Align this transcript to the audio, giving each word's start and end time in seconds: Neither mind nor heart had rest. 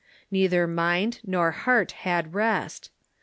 Neither 0.31 0.65
mind 0.65 1.19
nor 1.23 1.51
heart 1.51 1.91
had 1.91 2.33
rest. 2.33 2.89